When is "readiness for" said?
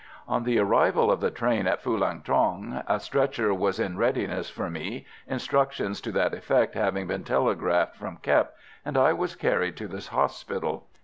3.99-4.67